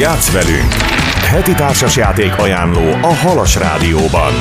[0.00, 0.72] Játsz velünk!
[1.28, 4.32] Heti társasjáték ajánló a Halas Rádióban.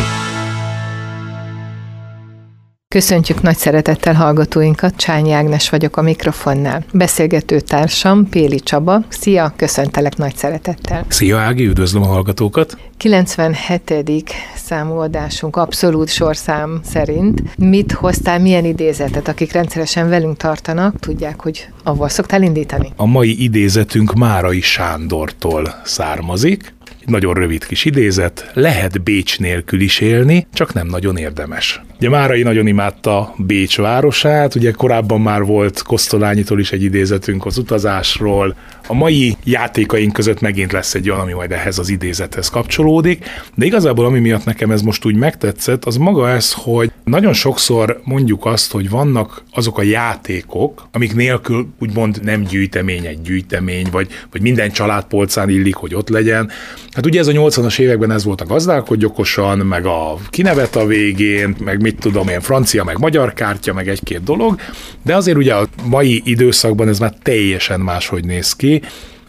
[2.95, 6.85] Köszöntjük nagy szeretettel hallgatóinkat, Csányi Ágnes vagyok a mikrofonnál.
[6.93, 9.03] Beszélgető társam Péli Csaba.
[9.09, 11.05] Szia, köszöntelek nagy szeretettel.
[11.07, 12.77] Szia Ági, üdvözlöm a hallgatókat.
[12.97, 14.33] 97.
[14.55, 17.57] számú adásunk abszolút sorszám szerint.
[17.57, 19.27] Mit hoztál, milyen idézetet?
[19.27, 22.93] Akik rendszeresen velünk tartanak, tudják, hogy avval szoktál indítani?
[22.95, 26.73] A mai idézetünk Márai Sándortól származik.
[27.05, 28.51] Nagyon rövid kis idézet.
[28.53, 31.81] Lehet Bécs nélkül is élni, csak nem nagyon érdemes.
[31.97, 37.57] Ugye Márai nagyon imádta Bécs városát, ugye korábban már volt Kosztolányitól is egy idézetünk az
[37.57, 38.55] utazásról.
[38.91, 43.25] A mai játékaink között megint lesz egy olyan, ami majd ehhez az idézethez kapcsolódik,
[43.55, 48.01] de igazából ami miatt nekem ez most úgy megtetszett, az maga ez, hogy nagyon sokszor
[48.03, 54.07] mondjuk azt, hogy vannak azok a játékok, amik nélkül úgymond nem gyűjtemény egy gyűjtemény, vagy,
[54.31, 56.49] vagy minden családpolcán illik, hogy ott legyen.
[56.91, 60.85] Hát ugye ez a 80-as években ez volt a gazdálkodj okosan, meg a kinevet a
[60.85, 64.59] végén, meg mit tudom én, francia, meg magyar kártya, meg egy-két dolog,
[65.03, 68.78] de azért ugye a mai időszakban ez már teljesen máshogy néz ki.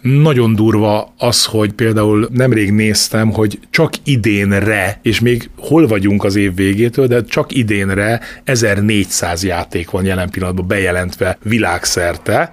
[0.01, 6.37] Nagyon durva az, hogy például nemrég néztem, hogy csak idénre, és még hol vagyunk az
[6.37, 12.53] év végétől, de csak idénre 1400 játék van jelen pillanatban bejelentve világszerte,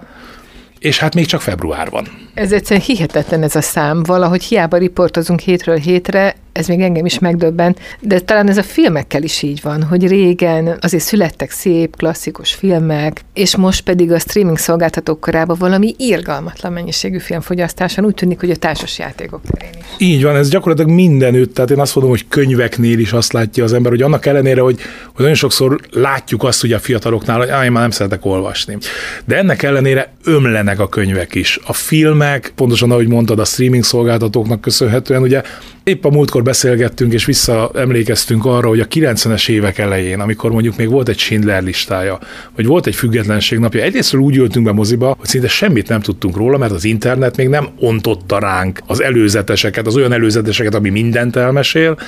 [0.78, 2.08] és hát még csak február van.
[2.38, 7.18] Ez egyszerűen hihetetlen ez a szám, valahogy hiába riportozunk hétről hétre, ez még engem is
[7.18, 12.54] megdöbbent, de talán ez a filmekkel is így van, hogy régen azért születtek szép, klasszikus
[12.54, 18.50] filmek, és most pedig a streaming szolgáltatók korában valami irgalmatlan mennyiségű filmfogyasztáson úgy tűnik, hogy
[18.50, 20.06] a társas játékok terén is.
[20.06, 23.72] Így van, ez gyakorlatilag mindenütt, tehát én azt mondom, hogy könyveknél is azt látja az
[23.72, 27.72] ember, hogy annak ellenére, hogy, hogy nagyon sokszor látjuk azt ugye a fiataloknál, hogy én
[27.72, 28.76] már nem szeretek olvasni.
[29.24, 31.58] De ennek ellenére ömlenek a könyvek is.
[31.66, 35.42] A filmek, pontosan ahogy mondtad, a streaming szolgáltatóknak köszönhetően, ugye
[35.88, 40.88] épp a múltkor beszélgettünk és visszaemlékeztünk arra, hogy a 90-es évek elején, amikor mondjuk még
[40.88, 42.18] volt egy Schindler listája,
[42.56, 46.36] vagy volt egy függetlenség napja, egyrésztről úgy ültünk be moziba, hogy szinte semmit nem tudtunk
[46.36, 51.36] róla, mert az internet még nem ontotta ránk az előzeteseket, az olyan előzeteseket, ami mindent
[51.36, 51.98] elmesél,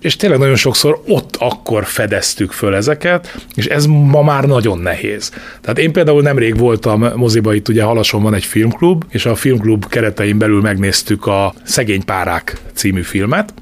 [0.00, 5.30] és tényleg nagyon sokszor ott akkor fedeztük föl ezeket, és ez ma már nagyon nehéz.
[5.60, 9.88] Tehát én például nemrég voltam moziba, itt ugye Halason van egy filmklub, és a filmklub
[9.88, 13.54] keretein belül megnéztük a Szegény Párák című filmet,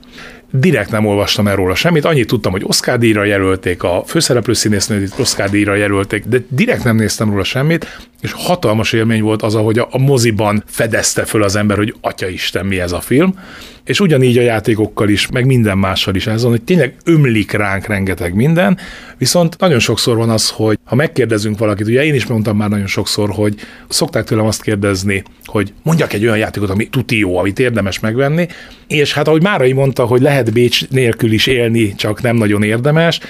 [0.50, 5.18] direkt nem olvastam el róla semmit, annyit tudtam, hogy Oscar díjra jelölték, a főszereplő színésznőt
[5.18, 9.78] Oscar díjra jelölték, de direkt nem néztem róla semmit, és hatalmas élmény volt az, ahogy
[9.78, 13.34] a, a moziban fedezte föl az ember, hogy atya Isten, mi ez a film,
[13.84, 17.86] és ugyanígy a játékokkal is, meg minden mással is ez van, hogy tényleg ömlik ránk
[17.86, 18.78] rengeteg minden,
[19.18, 22.86] viszont nagyon sokszor van az, hogy ha megkérdezünk valakit, ugye én is mondtam már nagyon
[22.86, 23.54] sokszor, hogy
[23.88, 28.46] szokták tőlem azt kérdezni, hogy mondjak egy olyan játékot, ami tuti jó, amit érdemes megvenni,
[28.86, 33.20] és hát ahogy Márai mondta, hogy lehet Bécs nélkül is élni, csak nem nagyon érdemes,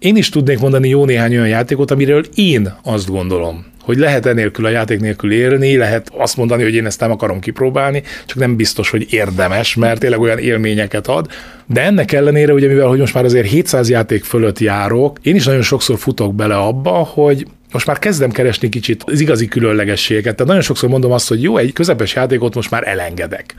[0.00, 4.64] én is tudnék mondani jó néhány olyan játékot, amiről én azt gondolom, hogy lehet enélkül
[4.64, 8.56] a játék nélkül érni, lehet azt mondani, hogy én ezt nem akarom kipróbálni, csak nem
[8.56, 11.26] biztos, hogy érdemes, mert tényleg olyan élményeket ad.
[11.66, 15.44] De ennek ellenére, ugye mivel hogy most már azért 700 játék fölött járok, én is
[15.44, 20.22] nagyon sokszor futok bele abba, hogy most már kezdem keresni kicsit az igazi különlegességet.
[20.22, 23.54] Tehát nagyon sokszor mondom azt, hogy jó, egy közepes játékot most már elengedek.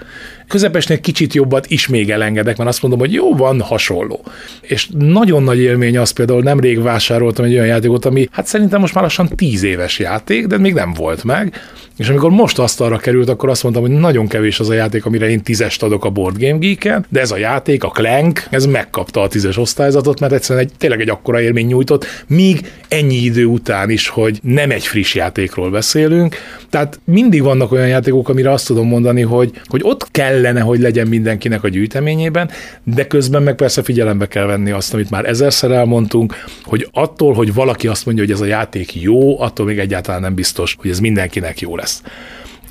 [0.47, 4.23] Közepesnél kicsit jobbat is még elengedek, mert azt mondom, hogy jó, van hasonló.
[4.61, 8.93] És nagyon nagy élmény az például nemrég vásároltam egy olyan játékot, ami hát szerintem most
[8.93, 11.61] már lassan 10 éves játék, de még nem volt meg.
[11.97, 15.29] És amikor most asztalra került, akkor azt mondtam, hogy nagyon kevés az a játék, amire
[15.29, 19.21] én tízest adok a Board Game Geek-en, de ez a játék, a Clank, ez megkapta
[19.21, 23.89] a tízes osztályzatot, mert egyszerűen egy, tényleg egy akkora élmény nyújtott, míg ennyi idő után
[23.89, 26.35] is, hogy nem egy friss játékról beszélünk.
[26.69, 31.07] Tehát mindig vannak olyan játékok, amire azt tudom mondani, hogy, hogy ott kellene, hogy legyen
[31.07, 32.49] mindenkinek a gyűjteményében,
[32.83, 37.53] de közben meg persze figyelembe kell venni azt, amit már ezerszer elmondtunk, hogy attól, hogy
[37.53, 40.99] valaki azt mondja, hogy ez a játék jó, attól még egyáltalán nem biztos, hogy ez
[40.99, 42.01] mindenkinek jó lesz.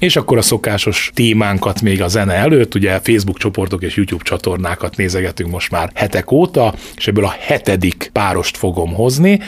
[0.01, 4.97] És akkor a szokásos témánkat még a zene előtt, ugye Facebook csoportok és YouTube csatornákat
[4.97, 9.41] nézegetünk most már hetek óta, és ebből a hetedik párost fogom hozni.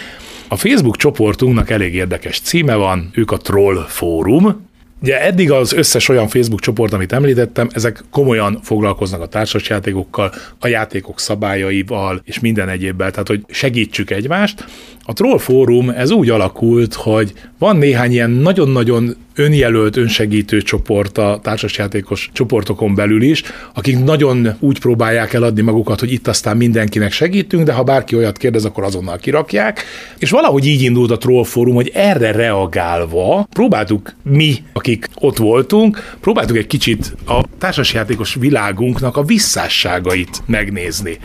[0.52, 4.70] A Facebook csoportunknak elég érdekes címe van, ők a Troll Fórum,
[5.02, 10.66] Ugye eddig az összes olyan Facebook csoport, amit említettem, ezek komolyan foglalkoznak a társasjátékokkal, a
[10.66, 14.64] játékok szabályaival és minden egyébbel, tehát hogy segítsük egymást.
[15.04, 21.40] A Troll Fórum ez úgy alakult, hogy van néhány ilyen nagyon-nagyon önjelölt, önsegítő csoport a
[21.42, 23.42] társasjátékos csoportokon belül is,
[23.74, 28.36] akik nagyon úgy próbálják eladni magukat, hogy itt aztán mindenkinek segítünk, de ha bárki olyat
[28.36, 29.84] kérdez, akkor azonnal kirakják.
[30.18, 36.16] És valahogy így indult a Troll Fórum, hogy erre reagálva próbáltuk mi, akik ott voltunk,
[36.20, 41.18] próbáltuk egy kicsit a társasjátékos világunknak a visszásságait megnézni.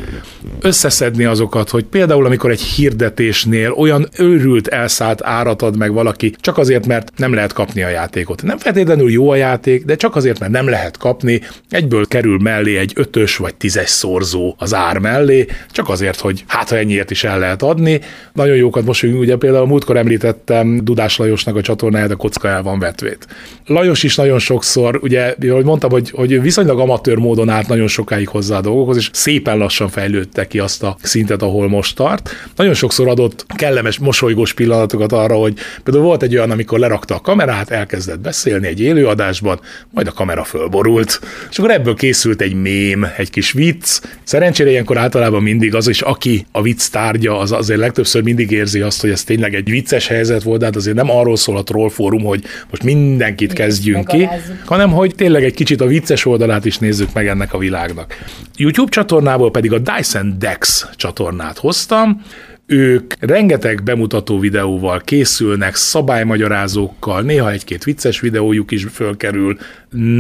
[0.62, 6.58] Összeszedni azokat, hogy például amikor egy hirdetésnél olyan őrült elszállt árat ad meg valaki, csak
[6.58, 8.44] azért, mert nem lehet kapni a játékot.
[8.44, 12.78] Nem feltétlenül jó a játék, de csak azért, mert nem lehet kapni, egyből kerül mellé
[12.78, 17.24] egy ötös vagy tízes szorzó az ár mellé, csak azért, hogy hát ha ennyiért is
[17.24, 18.00] el lehet adni.
[18.34, 22.80] Nagyon jókat most ugye például múltkor említettem Dudás Lajosnak a csatornáját, a kocka el van
[22.80, 23.28] vetvét.
[23.66, 28.28] Lajos is nagyon sokszor, ugye, ahogy mondtam, hogy, hogy viszonylag amatőr módon állt nagyon sokáig
[28.28, 32.30] hozzá a dolgokhoz, és szépen lassan fejlődte ki azt a szintet, ahol most tart.
[32.56, 37.22] Nagyon sokszor adott kellemes, mosolygós pillanatokat arra, hogy például volt egy olyan, amikor lerakta a
[37.22, 39.60] kamerát, el elkezdett beszélni egy élőadásban,
[39.92, 41.20] majd a kamera fölborult,
[41.50, 44.02] és akkor ebből készült egy mém, egy kis vicc.
[44.24, 48.82] Szerencsére ilyenkor általában mindig az is, aki a vicc tárgya, az azért legtöbbször mindig érzi
[48.82, 51.64] azt, hogy ez tényleg egy vicces helyzet volt, de hát azért nem arról szól a
[51.64, 54.30] troll fórum, hogy most mindenkit kezdjünk ki,
[54.66, 58.18] hanem hogy tényleg egy kicsit a vicces oldalát is nézzük meg ennek a világnak.
[58.56, 62.22] YouTube csatornából pedig a Dyson Dex csatornát hoztam,
[62.68, 69.58] ők rengeteg bemutató videóval készülnek, szabálymagyarázókkal, néha egy-két vicces videójuk is fölkerül,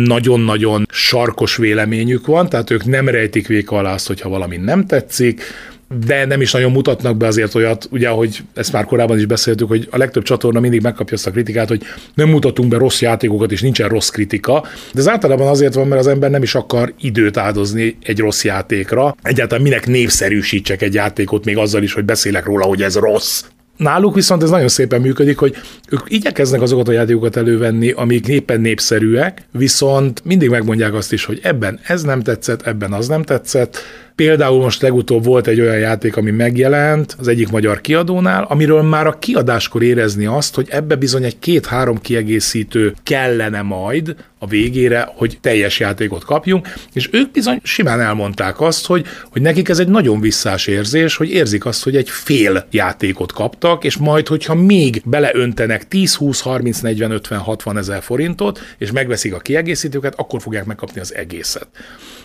[0.05, 5.41] nagyon-nagyon sarkos véleményük van, tehát ők nem rejtik véka alá azt, hogyha valami nem tetszik,
[5.89, 9.67] de nem is nagyon mutatnak be azért olyat, ugye, ahogy ezt már korábban is beszéltük,
[9.67, 11.81] hogy a legtöbb csatorna mindig megkapja azt a kritikát, hogy
[12.13, 14.63] nem mutatunk be rossz játékokat, és nincsen rossz kritika,
[14.93, 18.43] de ez általában azért van, mert az ember nem is akar időt áldozni egy rossz
[18.43, 19.15] játékra.
[19.21, 23.43] Egyáltalán minek népszerűsítsek egy játékot még azzal is, hogy beszélek róla, hogy ez rossz.
[23.77, 25.55] Náluk viszont ez nagyon szépen működik, hogy
[25.89, 31.39] ők igyekeznek azokat a játékokat elővenni, amik éppen népszerűek, viszont mindig megmondják azt is, hogy
[31.43, 33.77] ebben ez nem tetszett, ebben az nem tetszett,
[34.17, 39.07] Például most legutóbb volt egy olyan játék, ami megjelent az egyik magyar kiadónál, amiről már
[39.07, 45.37] a kiadáskor érezni azt, hogy ebbe bizony egy két-három kiegészítő kellene majd a végére, hogy
[45.41, 50.19] teljes játékot kapjunk, és ők bizony simán elmondták azt, hogy, hogy nekik ez egy nagyon
[50.19, 55.87] visszás érzés, hogy érzik azt, hogy egy fél játékot kaptak, és majd, hogyha még beleöntenek
[55.87, 61.01] 10, 20, 30, 40, 50, 60 ezer forintot, és megveszik a kiegészítőket, akkor fogják megkapni
[61.01, 61.67] az egészet.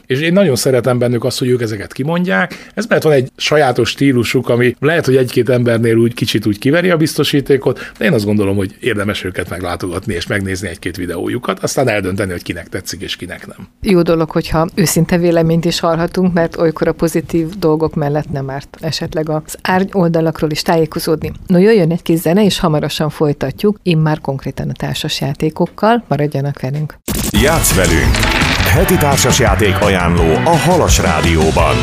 [0.07, 2.71] És én nagyon szeretem bennük azt, hogy ők ezeket kimondják.
[2.75, 6.91] Ez mert van egy sajátos stílusuk, ami lehet, hogy egy-két embernél úgy kicsit úgy kiveri
[6.91, 11.89] a biztosítékot, de én azt gondolom, hogy érdemes őket meglátogatni és megnézni egy-két videójukat, aztán
[11.89, 13.69] eldönteni, hogy kinek tetszik és kinek nem.
[13.81, 18.77] Jó dolog, hogyha őszinte véleményt is hallhatunk, mert olykor a pozitív dolgok mellett nem árt
[18.81, 21.33] esetleg az árny oldalakról is tájékozódni.
[21.47, 26.05] No, jöjjön egy kis zene, és hamarosan folytatjuk, immár konkrétan a társas játékokkal.
[26.09, 26.95] Maradjanak velünk.
[27.31, 28.52] Játsz velünk!
[28.73, 31.77] Heti társasjáték ajánló a Halas Rádióban.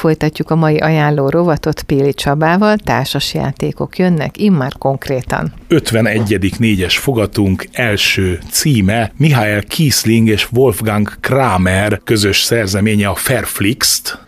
[0.00, 5.52] Folytatjuk a mai ajánló rovatot Péli Csabával, társas játékok jönnek, immár konkrétan.
[5.68, 6.54] 51.
[6.58, 14.23] négyes fogatunk első címe Mihály Kiesling és Wolfgang Kramer közös szerzeménye a Fairflixt,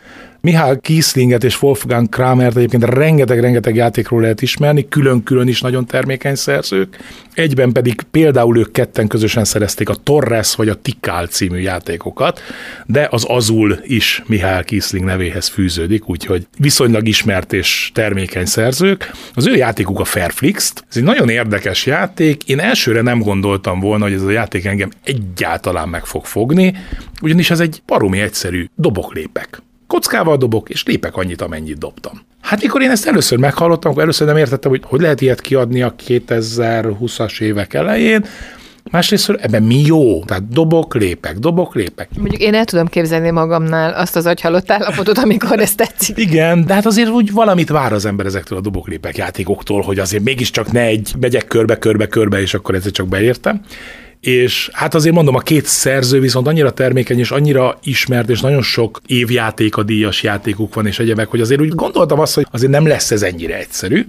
[0.47, 6.99] Mihály Kieslinget és Wolfgang Kramert egyébként rengeteg-rengeteg játékról lehet ismerni, külön-külön is nagyon termékeny szerzők.
[7.35, 12.41] Egyben pedig például ők ketten közösen szerezték a Torres vagy a Tikál című játékokat,
[12.87, 19.11] de az Azul is Mihály Kiesling nevéhez fűződik, úgyhogy viszonylag ismert és termékeny szerzők.
[19.35, 20.85] Az ő játékuk a Fairflixt.
[20.89, 22.49] Ez egy nagyon érdekes játék.
[22.49, 26.75] Én elsőre nem gondoltam volna, hogy ez a játék engem egyáltalán meg fog fogni,
[27.23, 29.65] ugyanis ez egy baromi egyszerű doboklépek.
[29.87, 32.21] Kockával dobok, és lépek annyit, amennyit dobtam.
[32.41, 35.83] Hát mikor én ezt először meghallottam, akkor először nem értettem, hogy hogy lehet ilyet kiadni
[35.83, 38.25] a 2020-as évek elején,
[38.91, 40.25] Másrészt ebben mi jó?
[40.25, 42.09] Tehát dobok, lépek, dobok, lépek.
[42.19, 46.19] Mondjuk én el tudom képzelni magamnál azt az agyhalott állapotot, amikor ez tetszik.
[46.19, 49.99] Igen, de hát azért úgy valamit vár az ember ezektől a dobok, lépek játékoktól, hogy
[49.99, 53.61] azért mégiscsak ne egy megyek körbe, körbe, körbe, és akkor ezzel csak beértem
[54.21, 58.63] és hát azért mondom, a két szerző viszont annyira termékeny és annyira ismert, és nagyon
[58.63, 62.73] sok évjáték a díjas játékuk van, és egyebek, hogy azért úgy gondoltam azt, hogy azért
[62.73, 64.05] nem lesz ez ennyire egyszerű.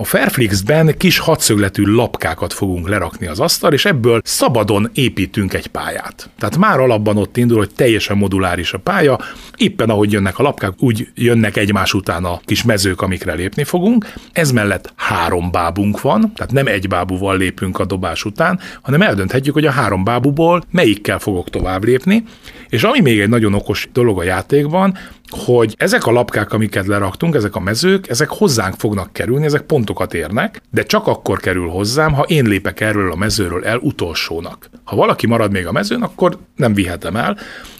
[0.00, 6.30] A Fairflix-ben kis hadszögletű lapkákat fogunk lerakni az asztal, és ebből szabadon építünk egy pályát.
[6.38, 9.18] Tehát már alapban ott indul, hogy teljesen moduláris a pálya,
[9.56, 14.12] éppen ahogy jönnek a lapkák, úgy jönnek egymás után a kis mezők, amikre lépni fogunk.
[14.32, 19.54] Ez mellett három bábunk van, tehát nem egy bábúval lépünk a dobás után, hanem eldönthetjük,
[19.54, 22.24] hogy a három bábuból melyikkel fogok tovább lépni,
[22.68, 24.98] És ami még egy nagyon okos dolog a játékban,
[25.30, 30.14] hogy ezek a lapkák, amiket leraktunk, ezek a mezők, ezek hozzánk fognak kerülni, ezek pontokat
[30.14, 34.70] érnek, de csak akkor kerül hozzám, ha én lépek erről a mezőről el utolsónak.
[34.84, 37.36] Ha valaki marad még a mezőn, akkor nem vihetem el,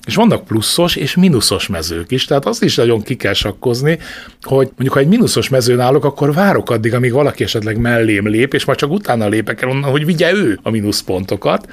[0.06, 3.98] és vannak pluszos és mínuszos mezők is, tehát azt is nagyon ki kell sakkozni,
[4.42, 8.54] hogy mondjuk ha egy mínuszos mezőn állok, akkor várok addig, amíg valaki esetleg mellém lép,
[8.54, 11.68] és majd csak utána lépek el onnan, hogy vigye ő a mínuszpontokat.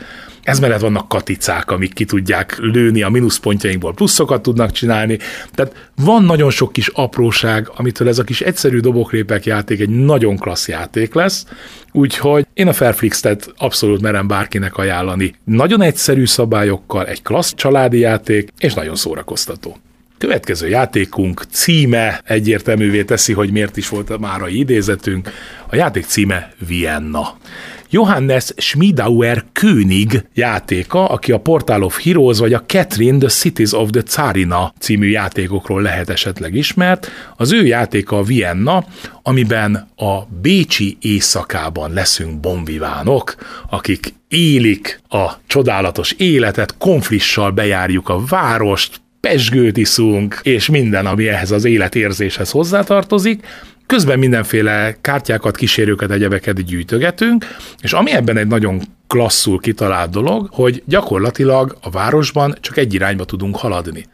[0.45, 5.17] Ez mellett vannak katicák, amik ki tudják lőni a mínuszpontjainkból, pluszokat tudnak csinálni.
[5.53, 10.37] Tehát van nagyon sok kis apróság, amitől ez a kis egyszerű doboklépek játék egy nagyon
[10.37, 11.45] klassz játék lesz,
[11.91, 15.35] úgyhogy én a Fairflix-et abszolút merem bárkinek ajánlani.
[15.43, 19.77] Nagyon egyszerű szabályokkal, egy klassz családi játék, és nagyon szórakoztató.
[20.17, 25.29] Következő játékunk címe egyértelművé teszi, hogy miért is volt a márai idézetünk.
[25.69, 27.37] A játék címe Vienna.
[27.89, 33.89] Johannes Schmidauer König játéka, aki a Portal of Heroes vagy a Catherine the Cities of
[33.89, 37.11] the Tsarina című játékokról lehet esetleg ismert.
[37.37, 38.85] Az ő játéka a Vienna,
[39.23, 43.35] amiben a Bécsi éjszakában leszünk bonvivánok,
[43.69, 51.51] akik élik a csodálatos életet, konflissal bejárjuk a várost, pesgőt iszunk, és minden, ami ehhez
[51.51, 53.43] az életérzéshez hozzátartozik,
[53.87, 57.45] Közben mindenféle kártyákat, kísérőket, egyebeket gyűjtögetünk,
[57.81, 63.25] és ami ebben egy nagyon klasszul kitalált dolog, hogy gyakorlatilag a városban csak egy irányba
[63.25, 64.05] tudunk haladni.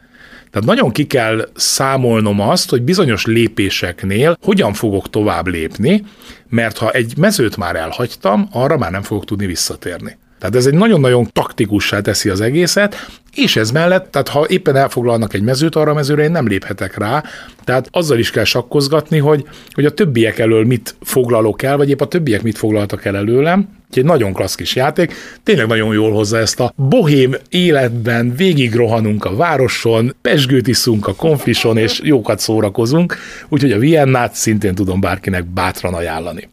[0.50, 6.04] Tehát nagyon ki kell számolnom azt, hogy bizonyos lépéseknél hogyan fogok tovább lépni,
[6.48, 10.16] mert ha egy mezőt már elhagytam, arra már nem fogok tudni visszatérni.
[10.42, 15.34] Tehát ez egy nagyon-nagyon taktikussá teszi az egészet, és ez mellett, tehát ha éppen elfoglalnak
[15.34, 17.22] egy mezőt, arra a mezőre én nem léphetek rá,
[17.64, 22.00] tehát azzal is kell sakkozgatni, hogy, hogy a többiek elől mit foglalok el, vagy épp
[22.00, 26.38] a többiek mit foglaltak el előlem, egy nagyon klassz kis játék, tényleg nagyon jól hozza
[26.38, 33.16] ezt a bohém életben, végig rohanunk a városon, pesgőt iszunk a konfison, és jókat szórakozunk,
[33.48, 36.48] úgyhogy a Viennát szintén tudom bárkinek bátran ajánlani.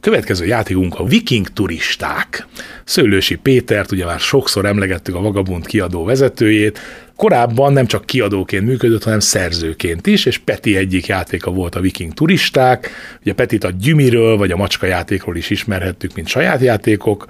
[0.00, 2.46] Következő játékunk a Viking turisták.
[2.84, 6.78] Szőlősi Pétert, ugye már sokszor emlegettük a Vagabund kiadó vezetőjét,
[7.16, 12.12] korábban nem csak kiadóként működött, hanem szerzőként is, és Peti egyik játéka volt a Viking
[12.12, 12.90] turisták,
[13.20, 17.26] ugye Petit a Gyümiről vagy a Macska játékról is ismerhettük, mint saját játékok,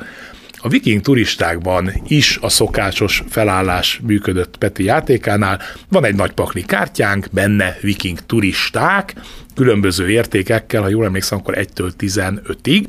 [0.63, 5.61] a viking turistákban is a szokásos felállás működött Peti játékánál.
[5.89, 9.15] Van egy nagy pakli kártyánk, benne viking turisták,
[9.55, 12.85] különböző értékekkel, ha jól emlékszem, akkor 1-től 15-ig,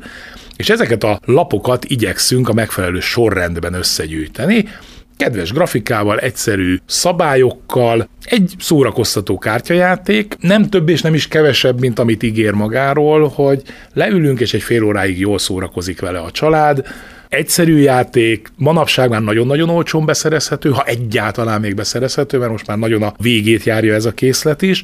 [0.56, 4.68] és ezeket a lapokat igyekszünk a megfelelő sorrendben összegyűjteni,
[5.16, 12.22] kedves grafikával, egyszerű szabályokkal, egy szórakoztató kártyajáték, nem több és nem is kevesebb, mint amit
[12.22, 13.62] ígér magáról, hogy
[13.92, 16.86] leülünk és egy fél óráig jól szórakozik vele a család,
[17.32, 23.02] egyszerű játék, manapság már nagyon-nagyon olcsón beszerezhető, ha egyáltalán még beszerezhető, mert most már nagyon
[23.02, 24.82] a végét járja ez a készlet is,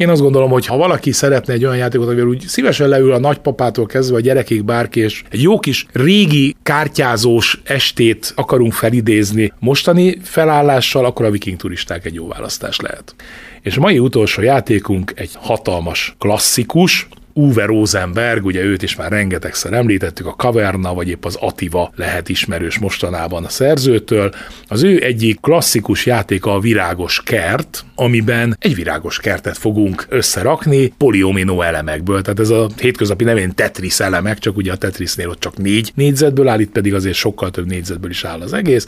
[0.00, 3.18] én azt gondolom, hogy ha valaki szeretne egy olyan játékot, amivel úgy szívesen leül a
[3.18, 10.18] nagypapától kezdve a gyerekig bárki, és egy jó kis régi kártyázós estét akarunk felidézni mostani
[10.22, 13.14] felállással, akkor a viking turisták egy jó választás lehet.
[13.62, 19.72] És a mai utolsó játékunk egy hatalmas klasszikus, Uwe Rosenberg, ugye őt is már rengetegszer
[19.72, 24.32] említettük, a Kaverna, vagy épp az Ativa lehet ismerős mostanában a szerzőtől.
[24.68, 31.60] Az ő egyik klasszikus játéka a Virágos kert, amiben egy virágos kertet fogunk összerakni poliomino
[31.60, 35.92] elemekből, tehát ez a hétköznapi nevén Tetris elemek, csak ugye a Tetrisnél ott csak négy
[35.94, 38.86] négyzetből áll, itt pedig azért sokkal több négyzetből is áll az egész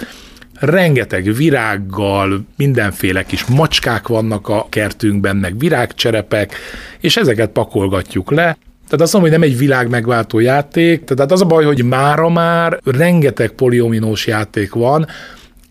[0.62, 6.54] rengeteg virággal, mindenféle kis macskák vannak a kertünkben, meg virágcserepek,
[7.00, 8.56] és ezeket pakolgatjuk le.
[8.86, 12.28] Tehát azt mondom, hogy nem egy világ megváltó játék, tehát az a baj, hogy mára
[12.28, 15.06] már rengeteg poliominós játék van,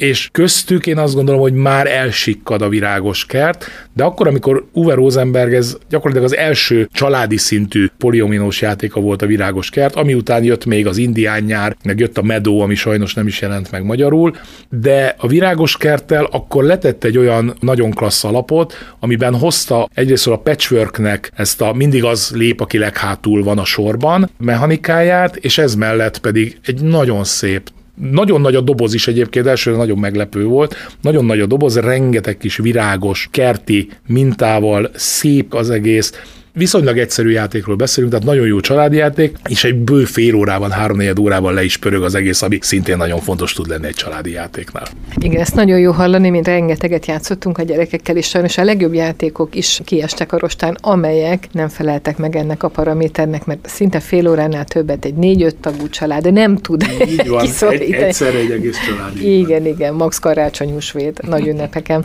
[0.02, 4.94] és köztük én azt gondolom, hogy már elsikkad a virágos kert, de akkor, amikor Uwe
[4.94, 10.44] Rosenberg ez gyakorlatilag az első családi szintű poliominós játéka volt a virágos kert, ami után
[10.44, 13.84] jött még az indián nyár, meg jött a Meadow, ami sajnos nem is jelent meg
[13.84, 14.36] magyarul,
[14.70, 20.38] de a virágos kerttel akkor letett egy olyan nagyon klassz alapot, amiben hozta egyrészt a
[20.38, 26.20] patchworknek ezt a mindig az lép, aki leghátul van a sorban mechanikáját, és ez mellett
[26.20, 27.70] pedig egy nagyon szép,
[28.10, 30.76] nagyon nagy a doboz is egyébként, elsőre nagyon meglepő volt.
[31.02, 36.14] Nagyon nagy a doboz, rengeteg kis virágos, kerti mintával, szép az egész,
[36.54, 41.20] viszonylag egyszerű játékról beszélünk, tehát nagyon jó családi játék, és egy bő fél órában, háromnegyed
[41.20, 44.88] órában le is pörög az egész, ami szintén nagyon fontos tud lenni egy családi játéknál.
[45.20, 49.56] Igen, ezt nagyon jó hallani, mint rengeteget játszottunk a gyerekekkel, és sajnos a legjobb játékok
[49.56, 54.66] is kiestek a rostán, amelyek nem feleltek meg ennek a paraméternek, mert szinte fél óránál
[54.66, 59.22] többet egy négy-öt tagú család nem tud Így van, egy, egyszerre egy egész család.
[59.22, 59.74] Igen, van.
[59.74, 62.04] igen, max karácsony húsvét, nagy ünnepeken.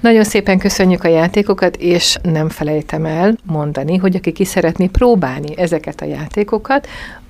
[0.00, 3.36] Nagyon szépen köszönjük a játékokat, és nem felejtem el
[3.74, 6.86] mondani, hogy aki ki szeretné próbálni ezeket a játékokat,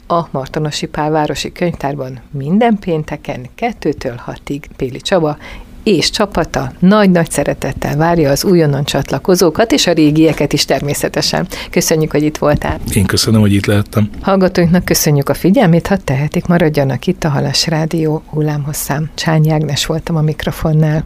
[0.07, 5.37] a Martonosi Pál Városi Könyvtárban minden pénteken 2-től 6-ig Péli Csaba
[5.85, 11.47] és csapata nagy-nagy szeretettel várja az újonnan csatlakozókat, és a régieket is természetesen.
[11.71, 12.81] Köszönjük, hogy itt voltál.
[12.95, 14.11] Én köszönöm, hogy itt lehettem.
[14.21, 19.11] Hallgatóinknak köszönjük a figyelmét, ha tehetik, maradjanak itt a Halas Rádió hullámhosszám.
[19.15, 21.03] Csányi Ágnes voltam a mikrofonnál.